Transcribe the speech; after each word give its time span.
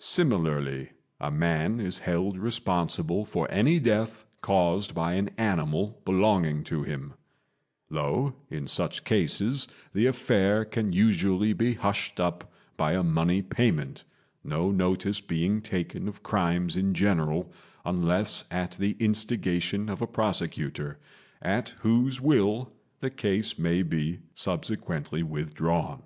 Similarly, 0.00 0.90
a 1.20 1.30
man 1.30 1.78
is 1.78 2.00
held 2.00 2.36
responsible 2.36 3.24
for 3.24 3.48
any 3.48 3.78
death 3.78 4.26
caused 4.40 4.92
by 4.92 5.12
an 5.14 5.28
animal 5.38 6.02
belonging 6.04 6.64
to 6.64 6.82
him; 6.82 7.14
though 7.88 8.34
in 8.50 8.66
such 8.66 9.04
cases 9.04 9.68
the 9.92 10.06
affair 10.06 10.64
can 10.64 10.92
usually 10.92 11.52
be 11.52 11.74
hushed 11.74 12.18
up 12.18 12.50
by 12.76 12.94
a 12.94 13.04
money 13.04 13.40
payment, 13.40 14.02
no 14.42 14.72
notice 14.72 15.20
being 15.20 15.60
taken 15.60 16.08
of 16.08 16.24
crimes 16.24 16.76
in 16.76 16.92
general 16.92 17.52
unless 17.84 18.44
at 18.50 18.72
the 18.72 18.96
instigation 18.98 19.88
of 19.88 20.02
a 20.02 20.08
prosecutor, 20.08 20.98
at 21.40 21.68
whose 21.82 22.20
will 22.20 22.72
the 22.98 23.10
case 23.10 23.56
may 23.60 23.84
be 23.84 24.18
subsequently 24.34 25.22
withdrawn. 25.22 26.02